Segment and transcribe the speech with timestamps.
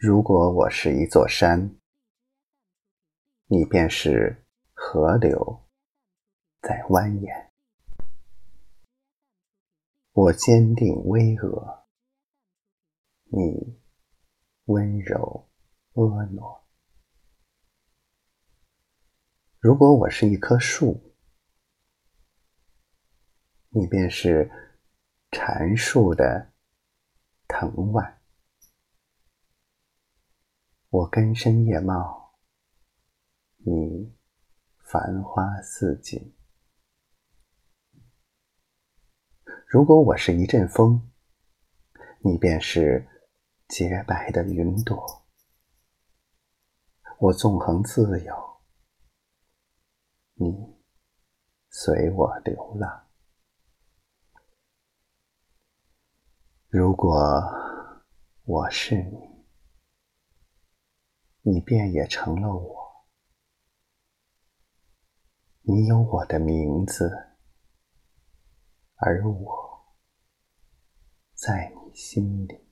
[0.00, 1.76] 如果我是一座山，
[3.46, 5.66] 你便是河流
[6.62, 7.48] 在蜿蜒；
[10.12, 11.80] 我坚定巍峨，
[13.24, 13.76] 你
[14.66, 15.48] 温柔
[15.94, 16.42] 婀娜。
[19.58, 21.12] 如果我是一棵树，
[23.70, 24.48] 你便是
[25.32, 26.52] 缠树的
[27.48, 28.17] 藤蔓。
[30.90, 32.32] 我根深叶茂，
[33.58, 34.16] 你
[34.78, 36.34] 繁花似锦。
[39.66, 41.10] 如果我是一阵风，
[42.20, 43.06] 你便是
[43.68, 45.26] 洁白的云朵。
[47.18, 48.60] 我纵横自由，
[50.36, 50.74] 你
[51.68, 53.08] 随我流浪。
[56.68, 57.42] 如果
[58.44, 59.27] 我是你。
[61.50, 63.06] 你便也成了我，
[65.62, 67.10] 你有我的名字，
[68.96, 69.96] 而我
[71.32, 72.67] 在你心里。